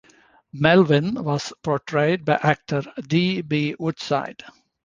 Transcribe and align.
Melvin 0.51 1.13
was 1.23 1.53
portrayed 1.61 2.25
by 2.25 2.39
actor 2.41 2.81
D. 3.07 3.41
B. 3.43 3.75
Woodside. 3.77 4.43